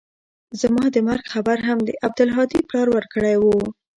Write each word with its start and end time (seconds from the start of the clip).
زما 0.61 0.85
د 0.95 0.97
مرګ 1.07 1.25
خبر 1.33 1.57
هم 1.67 1.77
د 1.83 1.89
عبدالهادي 2.05 2.59
پلار 2.69 2.87
ورکړى 2.91 3.35
و. 3.39 3.45